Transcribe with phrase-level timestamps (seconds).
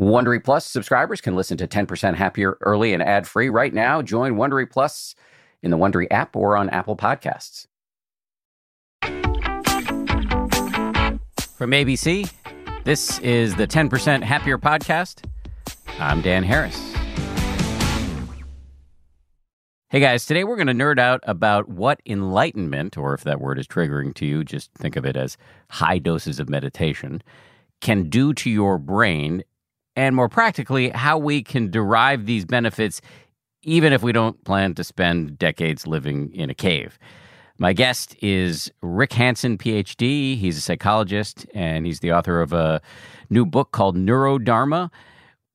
[0.00, 4.00] Wondery Plus subscribers can listen to 10% Happier early and ad free right now.
[4.00, 5.14] Join Wondery Plus
[5.62, 7.66] in the Wondery app or on Apple Podcasts.
[11.52, 12.32] From ABC,
[12.84, 15.22] this is the 10% Happier podcast.
[15.98, 16.78] I'm Dan Harris.
[19.90, 23.58] Hey guys, today we're going to nerd out about what enlightenment, or if that word
[23.58, 25.36] is triggering to you, just think of it as
[25.68, 27.22] high doses of meditation,
[27.82, 29.42] can do to your brain
[30.00, 33.02] and more practically, how we can derive these benefits
[33.62, 36.98] even if we don't plan to spend decades living in a cave.
[37.58, 40.38] My guest is Rick Hanson, PhD.
[40.38, 42.80] He's a psychologist and he's the author of a
[43.28, 44.88] new book called Neurodharma.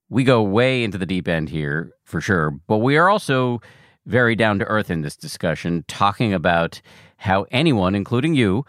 [0.09, 3.61] We go way into the deep end here for sure, but we are also
[4.05, 6.79] very down to earth in this discussion, talking about
[7.17, 8.63] how anyone, including you,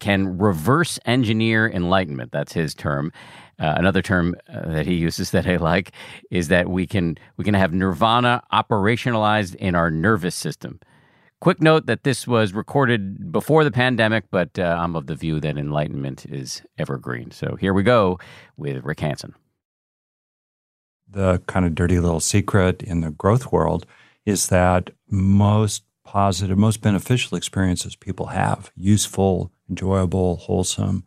[0.00, 2.32] can reverse engineer enlightenment.
[2.32, 3.12] That's his term.
[3.58, 5.92] Uh, another term uh, that he uses that I like
[6.30, 10.80] is that we can we can have nirvana operationalized in our nervous system.
[11.40, 15.38] Quick note that this was recorded before the pandemic, but uh, I'm of the view
[15.40, 17.30] that enlightenment is evergreen.
[17.30, 18.18] So here we go
[18.56, 19.34] with Rick Hanson.
[21.08, 23.86] The kind of dirty little secret in the growth world
[24.26, 31.04] is that most positive, most beneficial experiences people have, useful, enjoyable, wholesome,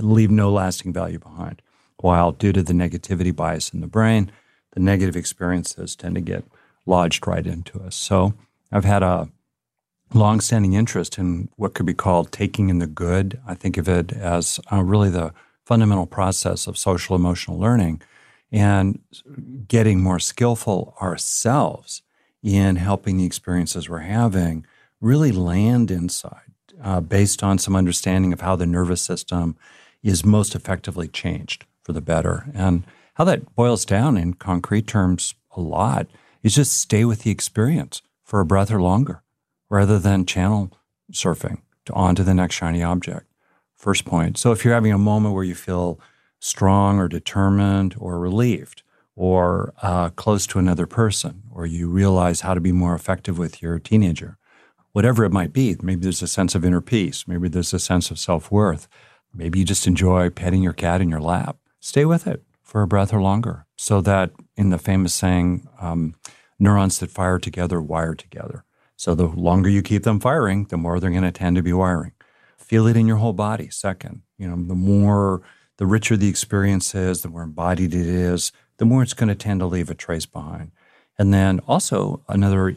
[0.00, 1.60] leave no lasting value behind
[1.98, 4.30] while due to the negativity bias in the brain,
[4.72, 6.44] the negative experiences tend to get
[6.84, 7.96] lodged right into us.
[7.96, 8.34] So
[8.70, 9.28] I've had a
[10.14, 13.40] longstanding interest in what could be called taking in the good.
[13.46, 15.32] I think of it as uh, really the
[15.64, 18.00] fundamental process of social emotional learning
[18.52, 19.00] and
[19.66, 22.02] getting more skillful ourselves
[22.42, 24.64] in helping the experiences we're having
[25.00, 26.52] really land inside
[26.82, 29.56] uh, based on some understanding of how the nervous system
[30.02, 32.50] is most effectively changed for the better.
[32.52, 32.84] And
[33.14, 36.08] how that boils down in concrete terms a lot
[36.42, 39.22] is just stay with the experience for a breath or longer
[39.70, 40.72] rather than channel
[41.12, 43.26] surfing to on to the next shiny object.
[43.76, 44.36] First point.
[44.36, 46.00] So if you're having a moment where you feel
[46.40, 48.82] strong or determined or relieved
[49.14, 53.62] or uh, close to another person, or you realize how to be more effective with
[53.62, 54.36] your teenager,
[54.92, 58.10] whatever it might be, maybe there's a sense of inner peace, maybe there's a sense
[58.10, 58.88] of self worth,
[59.32, 61.56] maybe you just enjoy petting your cat in your lap
[61.86, 66.16] stay with it for a breath or longer so that in the famous saying, um,
[66.58, 68.64] neurons that fire together wire together.
[68.96, 71.72] So the longer you keep them firing, the more they're going to tend to be
[71.72, 72.12] wiring.
[72.56, 73.68] Feel it in your whole body.
[73.70, 75.42] Second, you know, the more,
[75.76, 79.34] the richer the experience is, the more embodied it is, the more it's going to
[79.34, 80.72] tend to leave a trace behind.
[81.18, 82.76] And then also another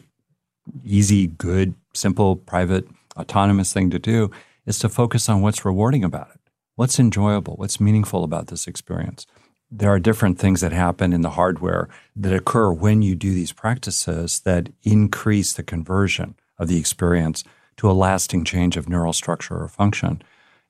[0.84, 4.30] easy, good, simple, private, autonomous thing to do
[4.66, 6.39] is to focus on what's rewarding about it.
[6.76, 7.54] What's enjoyable?
[7.56, 9.26] What's meaningful about this experience?
[9.70, 13.52] There are different things that happen in the hardware that occur when you do these
[13.52, 17.44] practices that increase the conversion of the experience
[17.76, 20.22] to a lasting change of neural structure or function.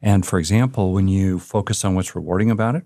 [0.02, 2.84] And for example, when you focus on what's rewarding about it,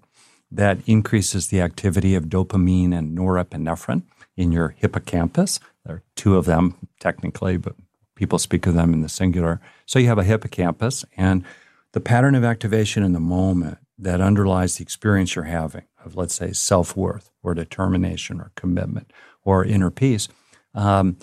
[0.50, 4.02] that increases the activity of dopamine and norepinephrine
[4.36, 5.60] in your hippocampus.
[5.84, 7.74] There are two of them technically, but
[8.14, 9.60] people speak of them in the singular.
[9.86, 11.44] So you have a hippocampus, and
[11.94, 16.34] the pattern of activation in the moment that underlies the experience you're having of, let's
[16.34, 19.12] say, self worth or determination or commitment
[19.44, 20.26] or inner peace.
[20.74, 21.16] Um,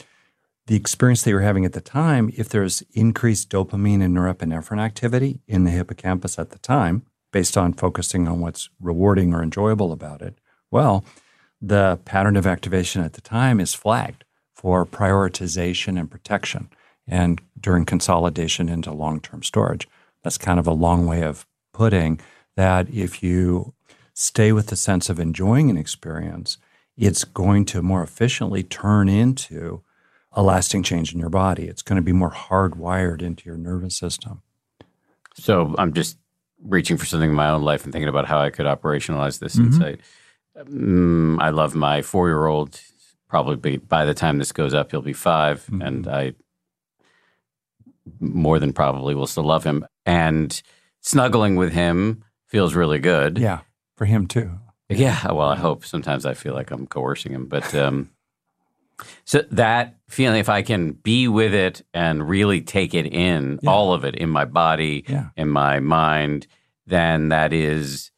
[0.67, 5.41] the experience that you're having at the time, if there's increased dopamine and norepinephrine activity
[5.45, 10.21] in the hippocampus at the time, based on focusing on what's rewarding or enjoyable about
[10.21, 10.39] it,
[10.71, 11.03] well,
[11.61, 14.23] the pattern of activation at the time is flagged
[14.55, 16.69] for prioritization and protection
[17.05, 19.85] and during consolidation into long term storage.
[20.23, 22.19] That's kind of a long way of putting
[22.55, 23.73] that if you
[24.13, 26.57] stay with the sense of enjoying an experience,
[26.97, 29.81] it's going to more efficiently turn into
[30.33, 31.67] a lasting change in your body.
[31.67, 34.41] It's going to be more hardwired into your nervous system.
[35.35, 36.17] So I'm just
[36.63, 39.55] reaching for something in my own life and thinking about how I could operationalize this
[39.55, 39.73] mm-hmm.
[39.73, 39.99] insight.
[40.59, 42.79] Um, I love my four year old.
[43.27, 45.81] Probably by the time this goes up, he'll be 5 mm-hmm.
[45.81, 46.33] and I
[48.19, 49.85] more than probably will still love him.
[50.05, 50.61] And
[51.01, 53.37] snuggling with him feels really good.
[53.37, 53.61] Yeah,
[53.95, 54.51] for him too.
[54.89, 55.85] Yeah, well, I hope.
[55.85, 58.09] Sometimes I feel like I'm coercing him, but um,
[59.25, 63.69] so that feeling, if I can be with it and really take it in, yeah.
[63.69, 65.29] all of it in my body, yeah.
[65.37, 66.47] in my mind,
[66.85, 68.11] then that is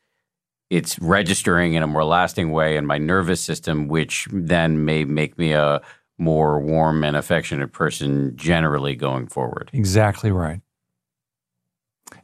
[0.69, 5.38] it's registering in a more lasting way in my nervous system, which then may make
[5.38, 5.81] me a
[6.18, 9.69] more warm and affectionate person generally going forward.
[9.74, 10.62] Exactly right.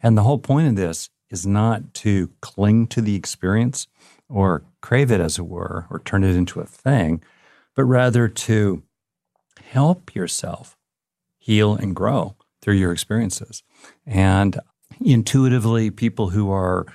[0.04, 3.88] And the whole point of this is not to cling to the experience
[4.28, 7.22] or crave it, as it were, or turn it into a thing,
[7.76, 8.84] but rather to
[9.64, 10.78] help yourself
[11.38, 13.64] heal and grow through your experiences.
[14.06, 14.60] And
[15.04, 16.86] intuitively, people who are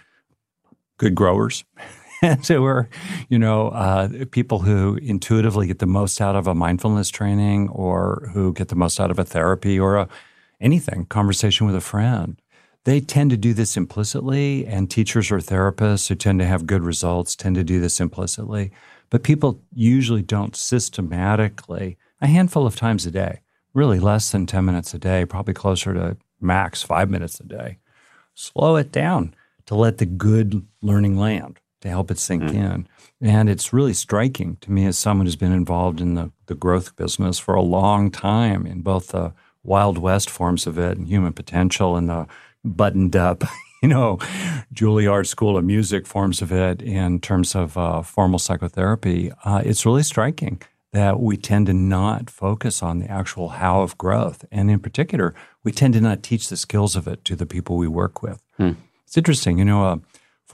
[0.98, 1.64] good growers,
[2.50, 2.88] it were,
[3.28, 8.30] you know, uh, people who intuitively get the most out of a mindfulness training or
[8.32, 10.08] who get the most out of a therapy or a,
[10.60, 12.40] anything, conversation with a friend.
[12.84, 16.82] They tend to do this implicitly, and teachers or therapists who tend to have good
[16.82, 18.72] results tend to do this implicitly.
[19.10, 23.40] But people usually don't systematically, a handful of times a day,
[23.72, 27.78] really less than 10 minutes a day, probably closer to max five minutes a day.
[28.34, 29.34] Slow it down
[29.66, 32.54] to let the good learning land, to help it sink mm.
[32.54, 32.88] in.
[33.20, 36.96] And it's really striking to me as someone who's been involved in the, the growth
[36.96, 39.32] business for a long time in both the
[39.62, 42.26] Wild West forms of it and human potential and the
[42.64, 43.44] buttoned up,
[43.82, 44.16] you know,
[44.72, 49.30] Juilliard School of Music forms of it in terms of uh, formal psychotherapy.
[49.44, 50.60] Uh, it's really striking
[50.92, 54.44] that we tend to not focus on the actual how of growth.
[54.50, 57.76] And in particular, we tend to not teach the skills of it to the people
[57.76, 58.42] we work with.
[58.56, 58.72] Hmm.
[59.06, 59.58] It's interesting.
[59.58, 60.00] You know, a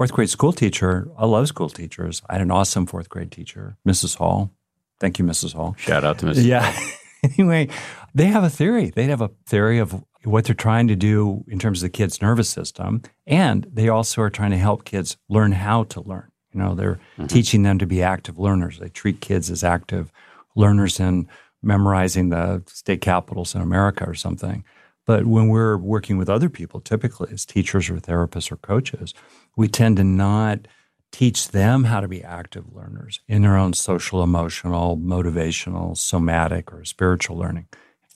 [0.00, 2.23] fourth grade school teacher, I love school teachers.
[2.26, 4.17] I had an awesome fourth grade teacher, Mrs.
[4.17, 4.50] Hall.
[4.99, 5.52] Thank you, Mrs.
[5.52, 5.75] Hall.
[5.76, 6.47] Shout out to Mrs.
[6.47, 6.75] Yeah.
[7.23, 7.69] anyway,
[8.14, 8.88] they have a theory.
[8.88, 12.23] They have a theory of what they're trying to do in terms of the kid's
[12.23, 13.02] nervous system.
[13.26, 16.31] And they also are trying to help kids learn how to learn.
[16.55, 17.26] You know, they're mm-hmm.
[17.26, 18.79] teaching them to be active learners.
[18.79, 20.11] They treat kids as active
[20.56, 21.29] learners in
[21.62, 24.64] memorizing the state capitals in America or something.
[25.06, 29.14] But when we're working with other people, typically as teachers or therapists or coaches,
[29.56, 30.69] we tend to not
[31.11, 36.85] teach them how to be active learners in their own social, emotional, motivational, somatic, or
[36.85, 37.67] spiritual learning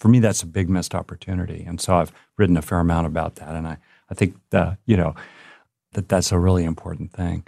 [0.04, 1.64] for me, that's a big missed opportunity.
[1.66, 3.54] And so I've written a fair amount about that.
[3.54, 3.78] And I,
[4.10, 5.14] I think, the, you know,
[5.92, 7.44] that that's a really important thing.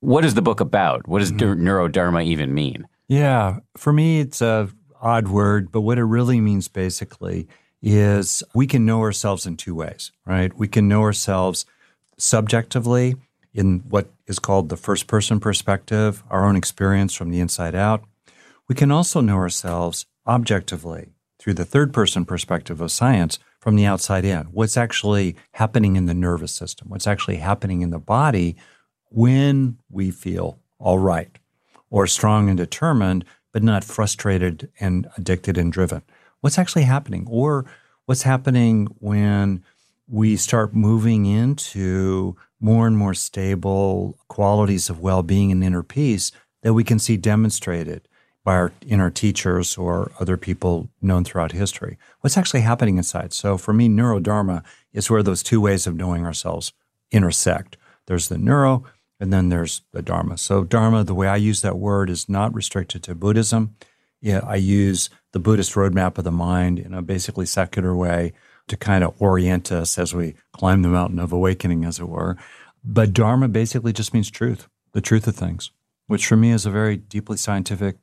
[0.00, 1.06] What is the book about?
[1.06, 1.64] What does mm-hmm.
[1.64, 2.88] neurodharma even mean?
[3.06, 4.68] Yeah, for me, it's a
[5.00, 7.46] odd word, but what it really means basically
[7.82, 10.56] is we can know ourselves in two ways, right?
[10.56, 11.64] We can know ourselves
[12.16, 13.16] subjectively
[13.54, 18.04] in what is called the first person perspective, our own experience from the inside out.
[18.68, 21.08] We can also know ourselves objectively
[21.38, 24.46] through the third person perspective of science from the outside in.
[24.46, 26.88] What's actually happening in the nervous system?
[26.88, 28.56] What's actually happening in the body
[29.10, 31.38] when we feel all right
[31.90, 36.02] or strong and determined, but not frustrated and addicted and driven?
[36.40, 37.26] What's actually happening?
[37.28, 37.64] Or
[38.06, 39.64] what's happening when
[40.06, 46.32] we start moving into more and more stable qualities of well being and inner peace
[46.62, 48.08] that we can see demonstrated
[48.44, 51.98] by our inner teachers or other people known throughout history.
[52.20, 53.32] What's actually happening inside?
[53.32, 56.72] So for me, neurodharma is where those two ways of knowing ourselves
[57.10, 57.76] intersect.
[58.06, 58.84] There's the neuro,
[59.20, 60.38] and then there's the dharma.
[60.38, 63.76] So dharma, the way I use that word, is not restricted to Buddhism.
[64.20, 68.32] Yeah, I use the Buddhist roadmap of the mind in a basically secular way
[68.66, 72.36] to kind of orient us as we climb the mountain of awakening, as it were.
[72.84, 75.70] But dharma basically just means truth, the truth of things,
[76.06, 77.96] which for me is a very deeply scientific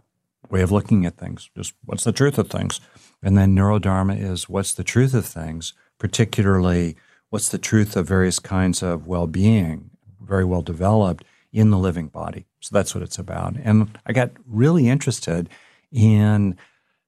[0.49, 1.49] way of looking at things.
[1.55, 2.79] Just what's the truth of things?
[3.23, 6.95] And then neurodharma is what's the truth of things, particularly
[7.29, 9.89] what's the truth of various kinds of well being,
[10.21, 12.45] very well developed in the living body.
[12.59, 13.55] So that's what it's about.
[13.63, 15.49] And I got really interested
[15.95, 16.57] in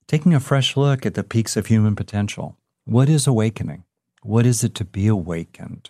[0.08, 2.58] taking a fresh look at the peaks of human potential.
[2.86, 3.84] What is awakening?
[4.24, 5.90] What is it to be awakened?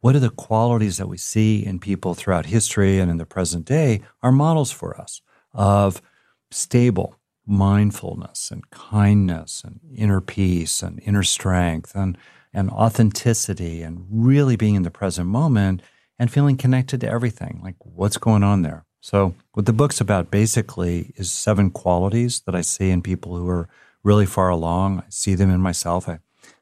[0.00, 3.64] What are the qualities that we see in people throughout history and in the present
[3.64, 5.22] day are models for us
[5.54, 6.02] of
[6.50, 12.18] stable mindfulness and kindness and inner peace and inner strength and,
[12.52, 15.82] and authenticity and really being in the present moment
[16.18, 18.84] and feeling connected to everything, like what's going on there.
[19.02, 23.48] So, what the book's about basically is seven qualities that I see in people who
[23.48, 23.68] are
[24.04, 25.00] really far along.
[25.00, 26.08] I see them in myself.
[26.08, 26.20] I,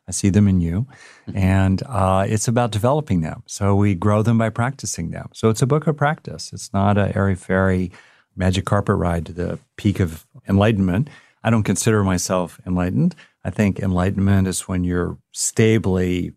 [0.09, 0.87] I see them in you.
[1.29, 1.37] Mm-hmm.
[1.37, 3.43] And uh, it's about developing them.
[3.45, 5.29] So, we grow them by practicing them.
[5.35, 6.51] So, it's a book of practice.
[6.55, 7.93] It's not a airy fairy
[8.35, 11.11] magic carpet ride to the peak of enlightenment.
[11.45, 13.15] I don't consider myself enlightened.
[13.45, 16.33] I think enlightenment is when you're stably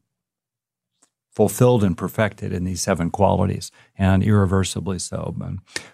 [1.36, 5.36] fulfilled and perfected in these seven qualities and irreversibly so.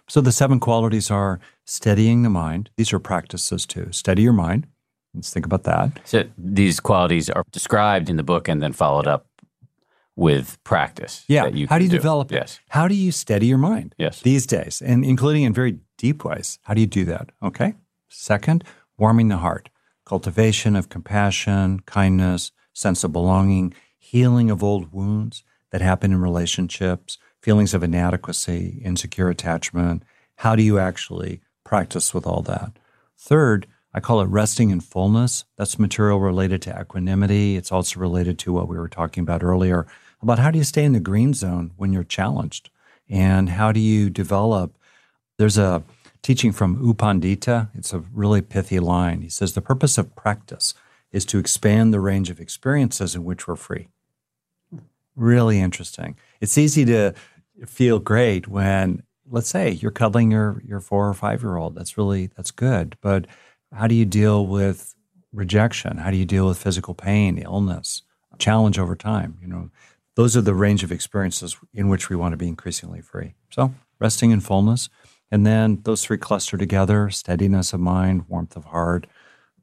[0.08, 2.70] So the seven qualities are steadying the mind.
[2.76, 3.90] These are practices too.
[3.92, 4.68] Steady your mind.
[5.14, 6.00] Let's think about that.
[6.06, 9.26] So these qualities are described in the book and then followed up
[10.16, 11.24] with practice.
[11.28, 11.44] Yeah.
[11.44, 11.98] How do you do.
[11.98, 12.36] develop it?
[12.36, 12.60] Yes.
[12.70, 13.96] How do you steady your mind?
[13.98, 14.22] Yes.
[14.22, 16.60] These days, and including in very deep ways.
[16.64, 17.32] How do you do that?
[17.42, 17.76] Okay.
[18.10, 18.66] Second,
[18.98, 19.70] warming the heart,
[20.06, 23.74] cultivation of compassion, kindness, sense of belonging,
[24.10, 30.02] healing of old wounds that happen in relationships, feelings of inadequacy, insecure attachment.
[30.38, 32.80] How do you actually practice with all that?
[33.16, 35.46] Third, I call it resting in fullness.
[35.58, 37.56] That's material related to equanimity.
[37.56, 39.86] It's also related to what we were talking about earlier
[40.24, 42.72] about how do you stay in the green zone when you're challenged
[43.08, 44.76] and how do you develop.
[45.38, 45.84] There's a
[46.24, 47.70] teaching from U Pandita.
[47.76, 49.22] It's a really pithy line.
[49.22, 50.74] He says, The purpose of practice
[51.12, 53.90] is to expand the range of experiences in which we're free.
[55.20, 56.16] Really interesting.
[56.40, 57.14] It's easy to
[57.66, 61.76] feel great when, let's say, you're cuddling your, your four or five year old.
[61.76, 62.96] That's really, that's good.
[63.02, 63.28] But
[63.74, 64.96] how do you deal with
[65.34, 65.98] rejection?
[65.98, 68.04] How do you deal with physical pain, illness,
[68.38, 69.38] challenge over time?
[69.42, 69.70] You know,
[70.16, 73.36] those are the range of experiences in which we want to be increasingly free.
[73.52, 74.88] So, resting in fullness.
[75.32, 79.06] And then those three cluster together steadiness of mind, warmth of heart,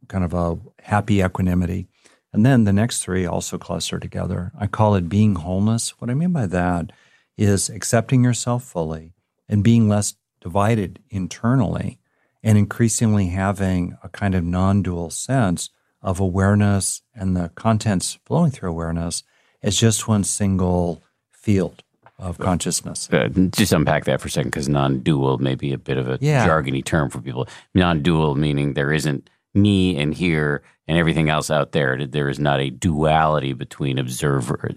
[0.09, 1.89] kind of a happy equanimity.
[2.37, 4.53] And then the next three also cluster together.
[4.59, 5.99] I call it being wholeness.
[5.99, 6.93] What I mean by that
[7.39, 9.15] is accepting yourself fully
[9.49, 11.99] and being less divided internally
[12.43, 15.71] and increasingly having a kind of non dual sense
[16.03, 19.23] of awareness and the contents flowing through awareness
[19.63, 21.03] as just one single
[21.33, 21.83] field
[22.19, 23.09] of consciousness.
[23.11, 26.07] Uh, just unpack that for a second because non dual may be a bit of
[26.07, 26.47] a yeah.
[26.47, 27.49] jargony term for people.
[27.75, 32.07] Non dual meaning there isn't me and here and everything else out there.
[32.07, 34.73] There is not a duality between observer,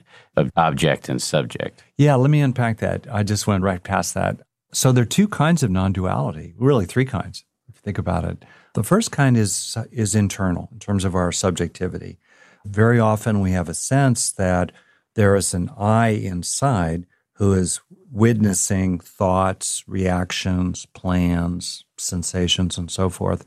[0.55, 1.83] object, and subject.
[1.97, 3.07] Yeah, let me unpack that.
[3.11, 4.41] I just went right past that.
[4.71, 8.25] So there are two kinds of non duality, really, three kinds if you think about
[8.25, 8.45] it.
[8.73, 12.19] The first kind is is internal in terms of our subjectivity.
[12.65, 14.71] Very often we have a sense that
[15.15, 17.79] there is an I inside who is
[18.11, 23.45] witnessing thoughts, reactions, plans, sensations, and so forth,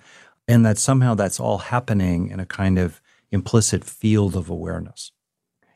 [0.48, 5.12] and that somehow that's all happening in a kind of implicit field of awareness.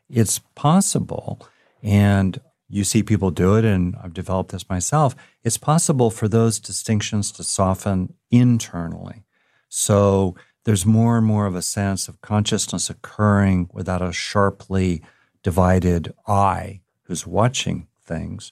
[0.09, 1.47] It's possible,
[1.83, 5.15] and you see people do it, and I've developed this myself.
[5.43, 9.25] It's possible for those distinctions to soften internally.
[9.69, 15.03] So there's more and more of a sense of consciousness occurring without a sharply
[15.45, 18.51] divided I who's watching things.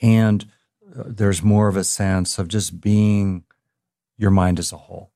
[0.00, 0.44] And
[0.98, 3.44] uh, there's more of a sense of just being
[4.18, 5.11] your mind as a whole,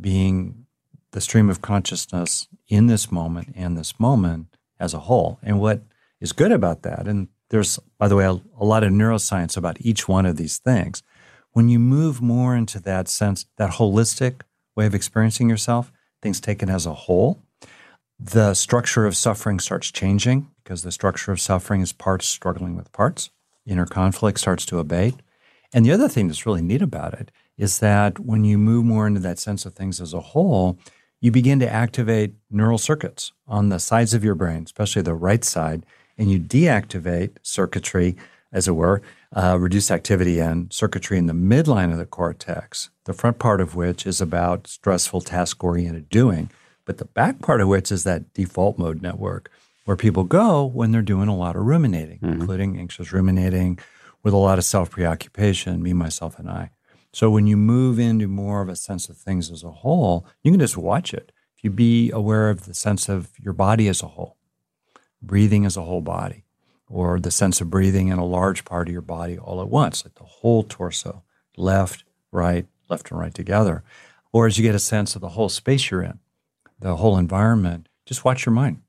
[0.00, 0.66] being
[1.12, 5.38] the stream of consciousness in this moment and this moment as a whole.
[5.42, 5.82] And what
[6.20, 9.80] is good about that, and there's, by the way, a, a lot of neuroscience about
[9.80, 11.02] each one of these things.
[11.52, 14.40] When you move more into that sense, that holistic
[14.74, 17.42] way of experiencing yourself, things taken as a whole,
[18.18, 22.92] the structure of suffering starts changing because the structure of suffering is parts struggling with
[22.92, 23.30] parts.
[23.66, 25.16] Inner conflict starts to abate.
[25.72, 29.06] And the other thing that's really neat about it is that when you move more
[29.06, 30.78] into that sense of things as a whole,
[31.20, 35.44] you begin to activate neural circuits on the sides of your brain, especially the right
[35.44, 35.86] side,
[36.18, 38.16] and you deactivate circuitry,
[38.52, 39.02] as it were,
[39.34, 43.74] uh, reduce activity and circuitry in the midline of the cortex, the front part of
[43.74, 46.50] which is about stressful task oriented doing,
[46.84, 49.50] but the back part of which is that default mode network
[49.84, 52.40] where people go when they're doing a lot of ruminating, mm-hmm.
[52.40, 53.78] including anxious ruminating
[54.22, 56.70] with a lot of self preoccupation, me, myself, and I.
[57.14, 60.50] So when you move into more of a sense of things as a whole, you
[60.50, 61.30] can just watch it.
[61.56, 64.36] If you be aware of the sense of your body as a whole,
[65.22, 66.42] breathing as a whole body,
[66.88, 70.04] or the sense of breathing in a large part of your body all at once,
[70.04, 71.22] like the whole torso,
[71.56, 72.02] left,
[72.32, 73.84] right, left and right together.
[74.32, 76.18] Or as you get a sense of the whole space you're in,
[76.80, 78.82] the whole environment, just watch your mind.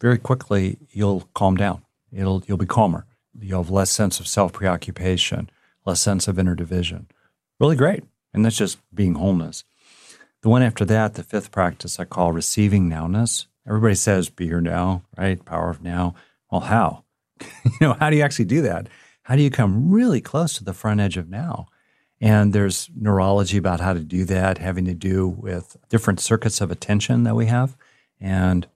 [0.00, 1.82] Very quickly, you'll calm down.
[2.12, 3.06] It'll, you'll be calmer.
[3.38, 5.48] You'll have less sense of self preoccupation,
[5.86, 7.06] less sense of inner division.
[7.62, 8.02] Really great.
[8.34, 9.62] And that's just being wholeness.
[10.40, 13.46] The one after that, the fifth practice, I call receiving nowness.
[13.68, 15.42] Everybody says, be here now, right?
[15.44, 16.16] Power of now.
[16.50, 17.04] Well, how?
[17.40, 18.88] you know, how do you actually do that?
[19.22, 21.68] How do you come really close to the front edge of now?
[22.20, 26.72] And there's neurology about how to do that, having to do with different circuits of
[26.72, 27.76] attention that we have.
[28.20, 28.66] And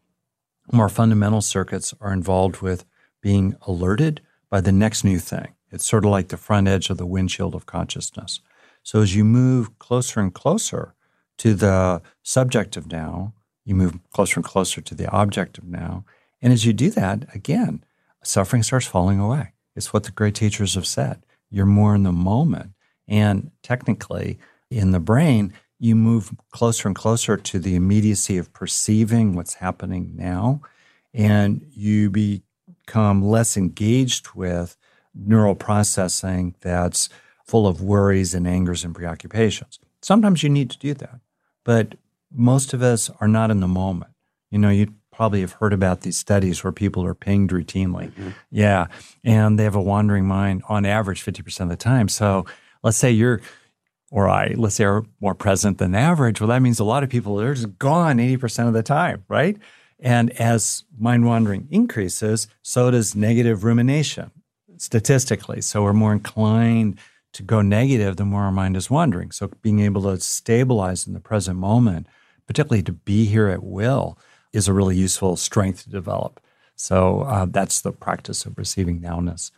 [0.71, 2.85] more fundamental circuits are involved with
[3.21, 5.55] being alerted by the next new thing.
[5.73, 8.39] It's sort of like the front edge of the windshield of consciousness.
[8.87, 10.95] So as you move closer and closer
[11.39, 16.05] to the subject of now, you move closer and closer to the object of now.
[16.41, 17.83] And as you do that, again,
[18.23, 19.55] suffering starts falling away.
[19.75, 21.27] It's what the great teachers have said.
[21.51, 22.75] You're more in the moment.
[23.09, 24.39] And technically,
[24.71, 30.13] in the brain, you move closer and closer to the immediacy of perceiving what's happening
[30.15, 30.61] now.
[31.13, 34.77] And you become less engaged with
[35.13, 37.09] neural processing that's
[37.47, 39.79] full of worries and angers and preoccupations.
[40.03, 41.21] Sometimes you need to do that.
[41.65, 41.97] But
[42.33, 44.13] most of us are not in the moment.
[44.51, 48.11] You know, you probably have heard about these studies where people are pinged routinely.
[48.11, 48.29] Mm-hmm.
[48.51, 48.87] Yeah.
[49.25, 52.09] And they have a wandering mind on average 50% of the time.
[52.09, 52.45] So
[52.83, 53.41] let's say you're,
[54.11, 56.41] or I, let's say are more present than average.
[56.41, 59.57] Well, that means a lot of people are just gone 80% of the time, right?
[59.99, 64.31] And as mind wandering increases, so does negative rumination
[64.77, 65.63] statistically.
[65.63, 66.99] So we're more inclined
[67.33, 69.31] to go negative the more our mind is wandering.
[69.31, 72.07] So being able to stabilize in the present moment,
[72.47, 74.19] particularly to be here at will,
[74.53, 76.41] is a really useful strength to develop.
[76.77, 79.51] So uh, that's the practice of receiving nowness.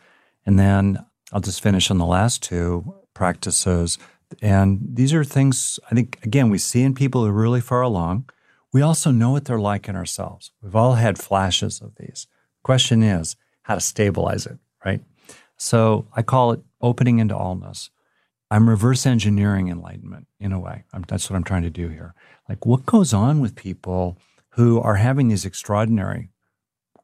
[0.45, 3.97] And then I'll just finish on the last two practices.
[4.41, 7.81] And these are things I think, again, we see in people who are really far
[7.81, 8.29] along.
[8.71, 10.51] We also know what they're like in ourselves.
[10.61, 12.27] We've all had flashes of these.
[12.63, 15.01] Question is how to stabilize it, right?
[15.59, 17.89] So I call it opening into allness.
[18.49, 20.85] I'm reverse engineering enlightenment in a way.
[20.93, 22.15] I'm, that's what I'm trying to do here.
[22.47, 24.17] Like, what goes on with people
[24.51, 26.29] who are having these extraordinary,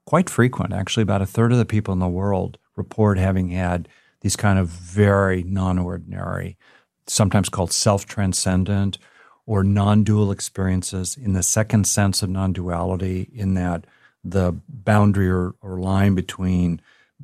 [0.05, 3.87] quite frequent, actually, about a third of the people in the world report having had
[4.21, 6.57] these kind of very non ordinary,
[7.05, 8.97] sometimes called self transcendent
[9.45, 13.85] or non dual experiences in the second sense of non duality, in that
[14.23, 16.81] the boundary or, or line between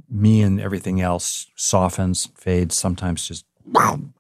[0.10, 3.46] me and everything else softens, fades, sometimes just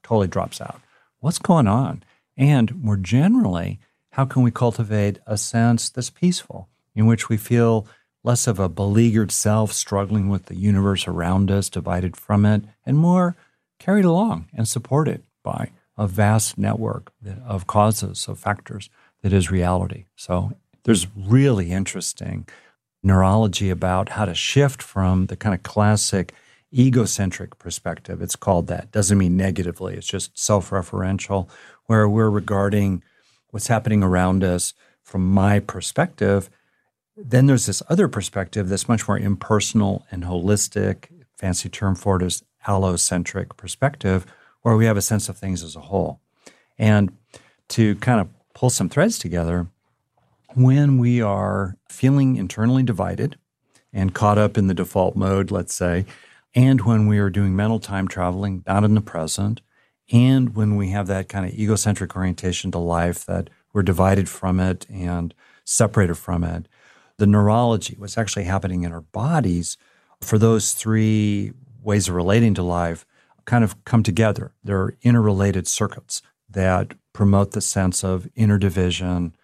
[0.03, 0.81] totally drops out.
[1.19, 2.03] What's going on?
[2.38, 3.79] And more generally,
[4.11, 7.88] how can we cultivate a sense that's peaceful, in which we feel
[8.23, 12.97] less of a beleaguered self struggling with the universe around us, divided from it, and
[12.97, 13.35] more
[13.79, 17.11] carried along and supported by a vast network
[17.45, 18.89] of causes, of factors
[19.21, 20.05] that is reality.
[20.15, 22.47] So there's really interesting
[23.03, 26.34] neurology about how to shift from the kind of classic
[26.74, 28.22] egocentric perspective.
[28.22, 28.91] It's called that.
[28.91, 31.50] Doesn't mean negatively, it's just self referential,
[31.86, 33.03] where we're regarding
[33.50, 36.50] what's happening around us from my perspective.
[37.17, 41.08] Then there's this other perspective that's much more impersonal and holistic.
[41.38, 44.25] Fancy term for it is allocentric perspective,
[44.62, 46.22] where we have a sense of things as a whole.
[46.77, 47.12] And
[47.70, 49.67] to kind of pull some threads together,
[50.55, 53.37] when we are feeling internally divided
[53.94, 56.05] and caught up in the default mode, let's say,
[56.53, 59.61] and when we are doing mental time traveling, not in the present,
[60.11, 64.59] and when we have that kind of egocentric orientation to life that we're divided from
[64.59, 65.33] it and
[65.64, 66.68] separated from it,
[67.18, 69.77] the neurology, what's actually happening in our bodies
[70.20, 73.05] for those three ways of relating to life
[73.46, 74.53] kind of come together.
[74.64, 79.35] There are interrelated circuits that promote the sense of inner division,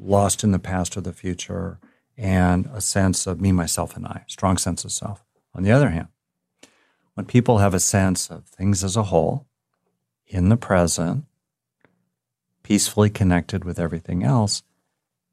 [0.00, 1.78] lost in the past or the future,
[2.16, 5.24] and a sense of me, myself, and I, strong sense of self.
[5.54, 6.08] On the other hand,
[7.14, 9.46] when people have a sense of things as a whole,
[10.26, 11.24] in the present,
[12.62, 14.62] peacefully connected with everything else,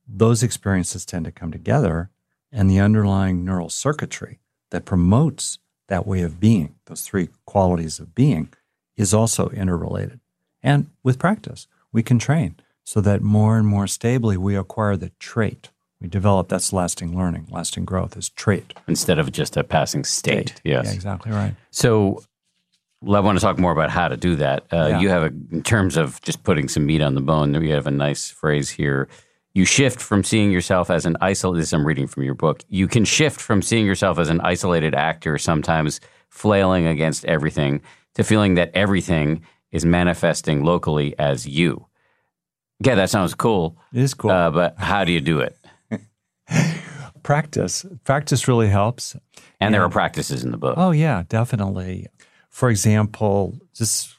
[0.08, 2.10] those experiences tend to come together,
[2.52, 4.40] and the underlying neural circuitry
[4.72, 8.50] that promotes that way of being, those three qualities of being,
[8.96, 10.20] is also interrelated.
[10.64, 12.56] And with practice, we can train
[12.88, 15.72] so that more and more stably we acquire the trait.
[16.00, 18.74] We develop that's lasting learning, lasting growth is trait.
[18.88, 20.52] Instead of just a passing state.
[20.52, 20.62] state.
[20.64, 20.86] Yes.
[20.86, 21.54] Yeah, exactly right.
[21.70, 22.24] So
[23.06, 24.68] I want to talk more about how to do that.
[24.72, 25.00] Uh, yeah.
[25.02, 27.88] You have, a, in terms of just putting some meat on the bone, you have
[27.88, 29.10] a nice phrase here.
[29.54, 32.64] You shift from seeing yourself as an isolated, this I'm reading from your book.
[32.70, 37.82] You can shift from seeing yourself as an isolated actor, sometimes flailing against everything,
[38.14, 39.42] to feeling that everything
[39.74, 41.86] is manifesting locally as you.
[42.80, 43.78] Yeah, that sounds cool.
[43.94, 44.32] It is cool.
[44.32, 45.58] Uh, but how do you do it?
[47.24, 47.86] Practice.
[48.04, 49.14] Practice really helps.
[49.14, 49.24] And,
[49.60, 50.76] and there are practices in the book.
[50.78, 52.08] Oh, yeah, definitely.
[52.50, 54.16] For example, just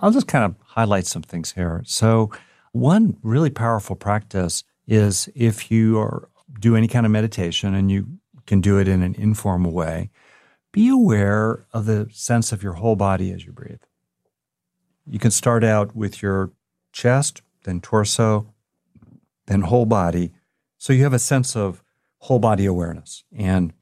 [0.00, 1.82] I'll just kind of highlight some things here.
[1.84, 2.30] So,
[2.72, 8.18] one really powerful practice is if you are do any kind of meditation and you
[8.46, 10.10] can do it in an informal way,
[10.72, 13.82] be aware of the sense of your whole body as you breathe.
[15.06, 16.50] You can start out with your
[16.92, 18.52] chest, then torso,
[19.46, 20.32] then whole body.
[20.78, 21.82] So you have a sense of
[22.18, 23.24] whole body awareness.
[23.36, 23.72] And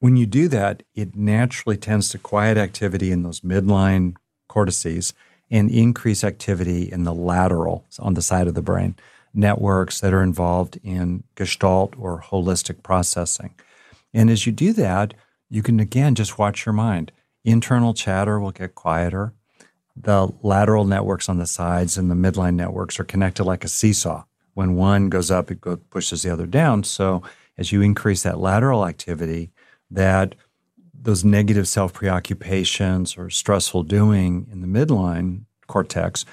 [0.00, 4.16] when you do that, it naturally tends to quiet activity in those midline
[4.48, 5.12] cortices
[5.50, 8.96] and increase activity in the lateral on the side of the brain
[9.32, 13.54] networks that are involved in gestalt or holistic processing.
[14.12, 15.14] And as you do that,
[15.48, 17.12] you can again just watch your mind.
[17.44, 19.32] Internal chatter will get quieter
[19.96, 24.24] the lateral networks on the sides and the midline networks are connected like a seesaw.
[24.54, 26.84] When one goes up, it pushes the other down.
[26.84, 27.22] So
[27.58, 29.50] as you increase that lateral activity,
[29.90, 30.34] that
[30.92, 36.24] those negative self preoccupations or stressful doing in the midline cortex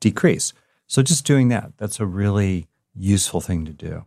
[0.00, 0.52] decrease.
[0.86, 4.06] So just doing that, that's a really useful thing to do.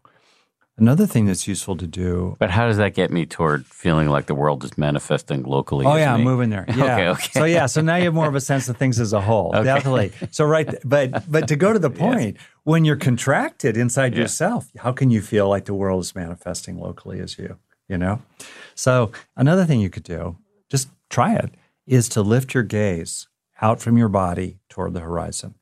[0.79, 2.35] Another thing that's useful to do.
[2.39, 5.85] But how does that get me toward feeling like the world is manifesting locally?
[5.85, 6.13] Oh yeah?
[6.13, 6.65] I'm moving there.
[6.75, 6.83] Yeah.
[6.93, 7.29] Okay, okay.
[7.33, 9.51] So yeah, so now you have more of a sense of things as a whole.
[9.53, 9.63] Okay.
[9.63, 10.11] Definitely.
[10.31, 14.21] So right, but but to go to the point, when you're contracted inside Yeah.
[14.21, 17.57] yourself, how can you feel like the world is manifesting locally as you?
[17.87, 18.21] You know.
[18.75, 20.37] So another thing you could do,
[20.69, 21.51] just try it,
[21.87, 23.27] is to lift your gaze
[23.61, 25.55] out from your body toward the horizon.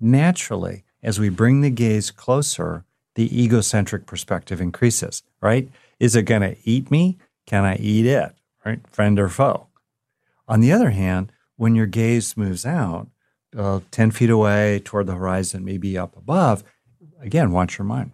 [0.00, 2.84] Naturally, as we bring the gaze closer,
[3.18, 5.68] the egocentric perspective increases, right?
[5.98, 7.18] Is it going to eat me?
[7.46, 8.32] Can I eat it?
[8.64, 8.78] Right?
[8.92, 9.66] Friend or foe?
[10.46, 13.08] On the other hand, when your gaze moves out,
[13.56, 16.62] uh, 10 feet away toward the horizon, maybe up above,
[17.20, 18.12] again, watch your mind.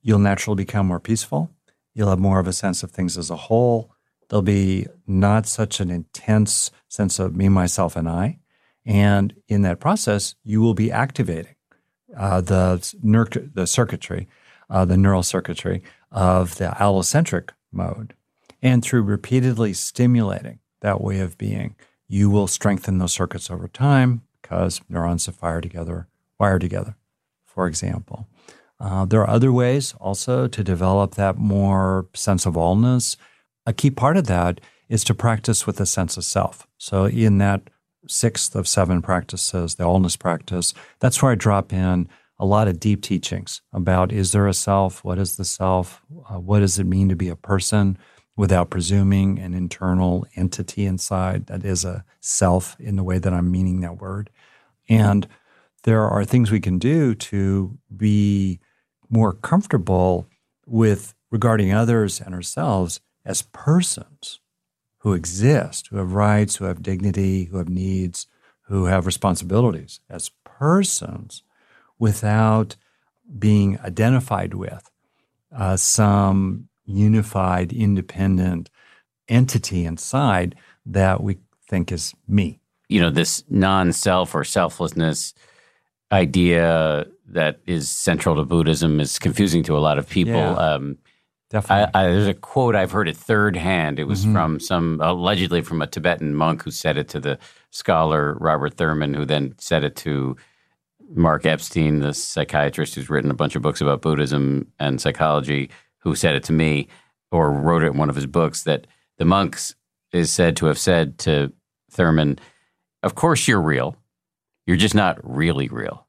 [0.00, 1.50] You'll naturally become more peaceful.
[1.92, 3.92] You'll have more of a sense of things as a whole.
[4.30, 8.38] There'll be not such an intense sense of me, myself, and I.
[8.86, 11.55] And in that process, you will be activating
[12.16, 14.28] uh, the, ner- the circuitry,
[14.68, 18.14] uh, the neural circuitry of the allocentric mode.
[18.62, 21.76] And through repeatedly stimulating that way of being,
[22.08, 26.96] you will strengthen those circuits over time because neurons fire together wire together,
[27.44, 28.28] for example.
[28.78, 33.16] Uh, there are other ways also to develop that more sense of allness.
[33.64, 36.66] A key part of that is to practice with a sense of self.
[36.78, 37.70] So, in that
[38.08, 42.80] sixth of seven practices, the allness practice, that's where I drop in a lot of
[42.80, 45.02] deep teachings about is there a self?
[45.04, 46.02] What is the self?
[46.28, 47.96] Uh, what does it mean to be a person
[48.36, 53.50] without presuming an internal entity inside that is a self in the way that I'm
[53.50, 54.30] meaning that word?
[54.88, 55.26] And
[55.84, 58.60] there are things we can do to be
[59.08, 60.26] more comfortable
[60.66, 64.40] with regarding others and ourselves as persons
[65.06, 68.26] who exist, who have rights, who have dignity, who have needs,
[68.62, 71.44] who have responsibilities as persons
[71.96, 72.74] without
[73.38, 74.90] being identified with
[75.56, 78.68] uh, some unified, independent
[79.28, 81.38] entity inside that we
[81.68, 82.58] think is me.
[82.88, 85.34] you know this non-self or selflessness
[86.10, 90.32] idea that is central to Buddhism is confusing to a lot of people.
[90.32, 90.54] Yeah.
[90.54, 90.98] Um,
[91.50, 91.90] Definitely.
[91.94, 93.98] I, I, there's a quote I've heard it third hand.
[94.00, 94.32] It was Mhm.
[94.32, 97.38] from some allegedly from a Tibetan monk who said it to the
[97.70, 100.36] scholar Robert Thurman, who then said it to
[101.14, 106.16] Mark Epstein, the psychiatrist who's written a bunch of books about Buddhism and psychology, who
[106.16, 106.88] said it to me
[107.30, 108.64] or wrote it in one of his books.
[108.64, 109.76] That the monks
[110.12, 111.52] is said to have said to
[111.92, 112.40] Thurman,
[113.04, 113.96] "Of course you're real.
[114.66, 116.05] You're just not really real."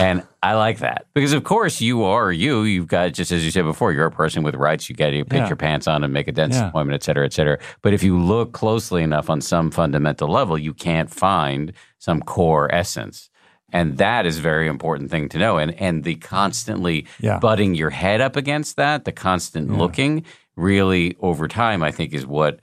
[0.00, 2.62] And I like that because, of course, you are you.
[2.62, 4.88] You've got just as you said before, you're a person with rights.
[4.88, 5.46] You got to put Yeah.
[5.48, 6.68] your pants on and make a dentist Yeah.
[6.68, 7.58] appointment, et cetera, et cetera.
[7.82, 12.72] But if you look closely enough on some fundamental level, you can't find some core
[12.74, 13.30] essence.
[13.72, 15.58] And that is a very important thing to know.
[15.58, 17.38] And and the constantly Yeah.
[17.38, 20.24] butting your head up against that, the constant looking,
[20.56, 22.60] really over time, I think, is what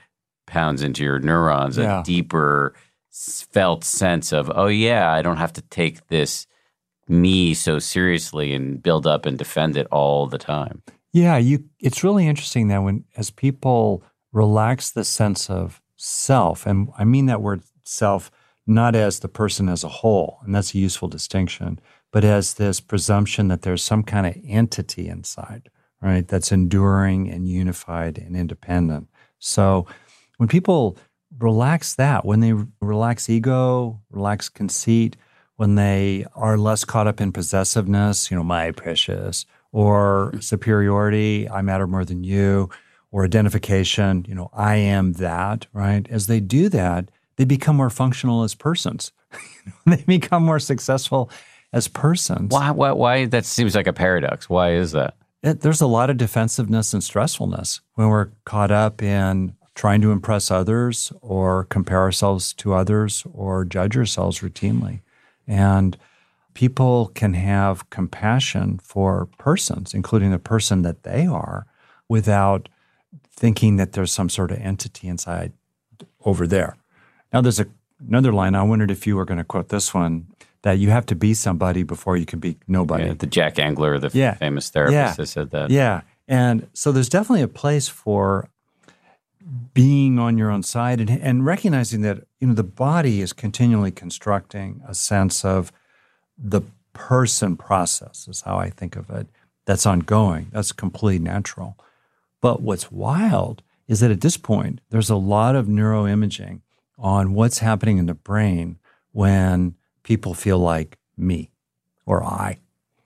[0.47, 2.73] pounds into your neurons a deeper
[3.51, 6.47] felt sense of, oh yeah, I don't have to take this
[7.07, 10.81] me so seriously and build up and defend it all the time.
[11.13, 16.89] Yeah, you it's really interesting that when as people relax the sense of self, and
[16.97, 18.31] I mean that word self
[18.67, 21.79] not as the person as a whole, and that's a useful distinction,
[22.11, 25.69] but as this presumption that there's some kind of entity inside,
[26.01, 26.27] right?
[26.27, 29.07] That's enduring and unified and independent.
[29.39, 29.85] So
[30.37, 30.97] when people
[31.37, 35.15] relax that, when they relax ego, relax conceit,
[35.57, 41.61] when they are less caught up in possessiveness, you know, my precious, or superiority, I
[41.61, 42.69] matter more than you,
[43.11, 46.07] or identification, you know, I am that, right?
[46.09, 49.11] As they do that, they become more functional as persons.
[49.85, 51.29] they become more successful
[51.73, 52.51] as persons.
[52.51, 53.25] Why, why, why?
[53.25, 54.49] That seems like a paradox.
[54.49, 55.15] Why is that?
[55.43, 60.11] It, there's a lot of defensiveness and stressfulness when we're caught up in trying to
[60.11, 65.01] impress others or compare ourselves to others or judge ourselves routinely.
[65.47, 65.97] And
[66.53, 71.65] people can have compassion for persons, including the person that they are,
[72.09, 72.69] without
[73.29, 75.51] thinking that there's some sort of entity inside
[76.23, 76.77] over there.
[77.33, 77.67] Now, there's a,
[78.07, 78.55] another line.
[78.55, 80.27] I wondered if you were going to quote this one
[80.61, 83.05] that you have to be somebody before you can be nobody.
[83.05, 84.33] Yeah, the Jack Engler, the Yeah.
[84.35, 85.13] famous therapist, Yeah.
[85.13, 85.69] that said that.
[85.69, 86.01] Yeah.
[86.27, 88.49] And so there's definitely a place for
[89.73, 93.91] being on your own side and, and recognizing that, you know, the body is continually
[93.91, 95.71] constructing a sense of
[96.37, 96.61] the
[96.93, 99.27] person process, is how I think of it.
[99.65, 100.49] That's ongoing.
[100.51, 101.77] That's completely natural.
[102.41, 106.61] But what's wild is that at this point, there's a lot of neuroimaging
[106.97, 108.79] on what's happening in the brain
[109.11, 111.51] when people feel like me
[112.05, 112.59] or I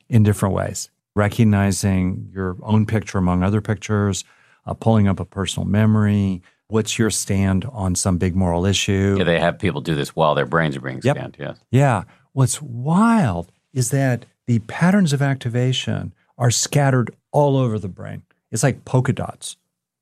[0.09, 4.23] in different ways recognizing your own picture among other pictures,
[4.65, 6.41] uh, pulling up a personal memory.
[6.67, 9.15] What's your stand on some big moral issue?
[9.17, 11.15] Yeah, they have people do this while their brains are being Yep.
[11.17, 11.37] scanned.
[11.39, 11.59] Yes.
[11.71, 12.03] Yeah.
[12.33, 18.23] What's wild is that the patterns of activation are scattered all over the brain.
[18.51, 19.57] It's like polka dots.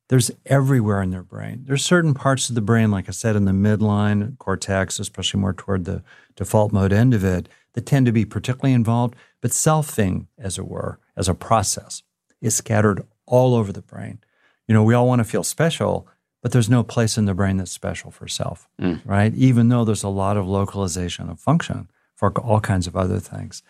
[0.10, 1.63] There's everywhere in their brain.
[1.67, 5.54] There's certain parts of the brain, like I said, in the midline cortex, especially more
[5.54, 6.02] toward the
[6.38, 9.15] default mode end of it, that tend to be particularly involved.
[9.41, 12.04] But selfing, as it were, as a process,
[12.41, 14.20] is scattered all over the brain.
[14.68, 16.08] You know, we all want to feel special,
[16.42, 18.68] but there's no place in the brain that's special for self,
[19.06, 19.34] right?
[19.36, 23.64] Even though there's a lot of localization of function for all kinds of other things.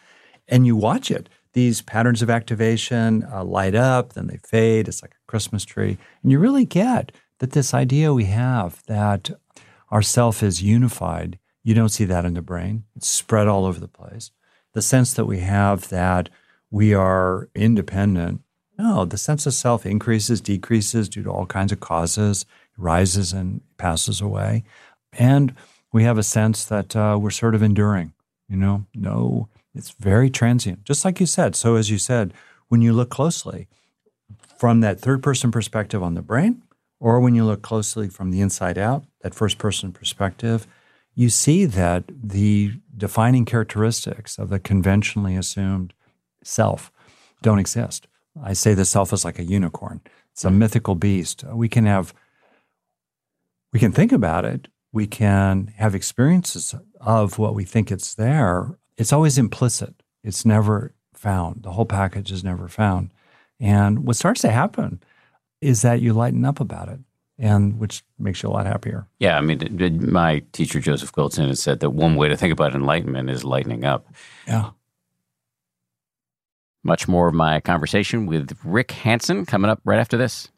[0.48, 1.30] And you watch it.
[1.54, 4.88] These patterns of activation uh, light up, then they fade.
[4.88, 5.98] It's like a Christmas tree.
[6.22, 9.32] And you really get that this idea we have that
[9.90, 12.84] our self is unified, you don't see that in the brain.
[12.96, 14.32] It's spread all over the place.
[14.74, 16.30] The sense that we have that
[16.70, 18.42] we are independent.
[18.78, 22.46] No, the sense of self increases, decreases due to all kinds of causes,
[22.78, 24.64] rises and passes away.
[25.14, 25.56] And
[25.92, 28.14] we have a sense that uh, we're sort of enduring,
[28.48, 31.56] you know, no, it's very transient, just like you said.
[31.56, 32.34] So, as you said,
[32.68, 33.68] when you look closely
[34.58, 36.62] from that third person perspective on the brain,
[37.00, 40.68] or when you look closely from the inside out, that first person perspective,
[41.16, 45.94] you see that the defining characteristics of the conventionally assumed
[46.44, 46.92] self
[47.42, 48.08] don't exist.
[48.44, 50.02] I say the self is like a unicorn.
[50.32, 51.44] It's a mythical beast.
[51.52, 52.14] We can have
[53.74, 54.68] we can think about it.
[54.92, 58.78] We can have experiences of what we think it's there.
[58.98, 60.02] It's always implicit.
[60.24, 61.64] It's never found.
[61.64, 63.12] The whole package is never found.
[63.60, 65.02] And what starts to happen
[65.62, 67.00] is that you lighten up about it,
[67.40, 69.08] and which makes you a lot happier.
[69.20, 72.76] Yeah, I mean, my teacher Joseph Goldstein has said that one way to think about
[72.76, 74.08] enlightenment is lightening up.
[74.48, 74.72] Yeah.
[76.84, 80.50] Much more of my conversation with Rick Hanson coming up right after this.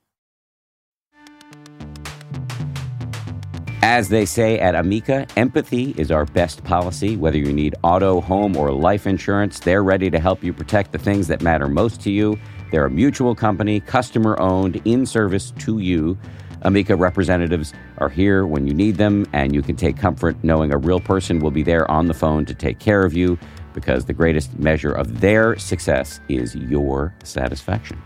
[3.81, 7.15] As they say at Amica, empathy is our best policy.
[7.15, 10.99] Whether you need auto, home, or life insurance, they're ready to help you protect the
[10.99, 12.37] things that matter most to you.
[12.71, 16.17] They're a mutual company, customer owned, in service to you.
[16.63, 20.77] Amica representatives are here when you need them, and you can take comfort knowing a
[20.77, 23.39] real person will be there on the phone to take care of you
[23.73, 28.01] because the greatest measure of their success is your satisfaction.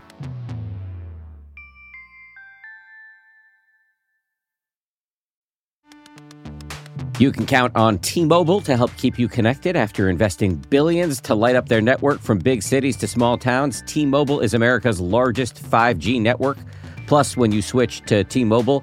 [7.20, 11.34] You can count on T Mobile to help keep you connected after investing billions to
[11.36, 13.84] light up their network from big cities to small towns.
[13.86, 16.58] T Mobile is America's largest 5G network.
[17.06, 18.82] Plus, when you switch to T Mobile,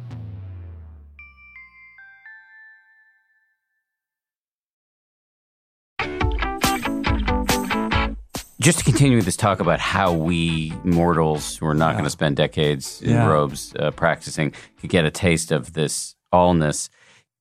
[8.61, 12.35] Just to continue this talk about how we mortals who are not going to spend
[12.35, 13.25] decades in Yeah.
[13.27, 16.89] robes uh, practicing could get a taste of this allness.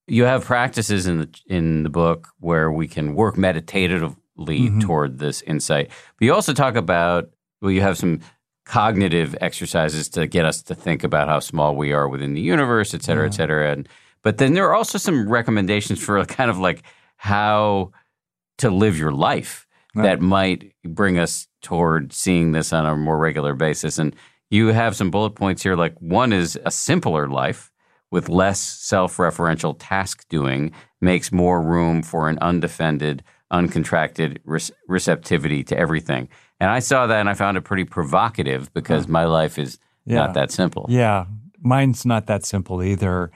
[0.06, 4.80] You have practices in the in the book where we can work meditatively Mm-hmm.
[4.80, 5.88] toward this insight.
[6.18, 7.28] But you also talk about
[7.60, 8.20] well, you have some
[8.64, 12.94] cognitive exercises to get us to think about how small we are within the universe,
[12.94, 13.70] et cetera, et cetera.
[13.72, 13.86] And
[14.22, 16.82] but then there are also some recommendations for kind of like
[17.16, 17.90] how
[18.56, 23.54] to live your life that might bring us toward seeing this on a more regular
[23.54, 23.98] basis.
[23.98, 24.14] And
[24.50, 25.76] you have some bullet points here.
[25.76, 27.70] Like one is a simpler life
[28.10, 33.22] with less self-referential task doing makes more room for an undefended,
[33.52, 36.28] uncontracted re- receptivity to everything.
[36.58, 40.16] And I saw that and I found it pretty provocative because my life is Yeah.
[40.16, 40.86] not that simple.
[40.88, 41.26] Yeah,
[41.62, 43.30] mine's not that simple either.